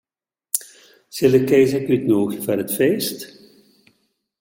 Sil 1.15 1.35
ik 1.39 1.45
Kees 1.49 1.71
ek 1.79 1.89
útnûgje 1.95 2.39
foar 2.45 2.59
it 2.63 2.75
feest? 2.77 3.19